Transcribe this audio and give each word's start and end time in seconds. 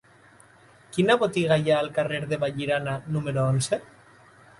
Quina 0.95 1.17
botiga 1.23 1.57
hi 1.63 1.73
ha 1.73 1.77
al 1.81 1.91
carrer 1.97 2.21
de 2.31 2.39
Vallirana 2.45 2.95
número 3.17 3.45
onze? 3.51 3.81